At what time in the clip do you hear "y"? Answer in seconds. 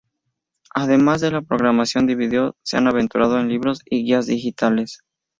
3.85-4.03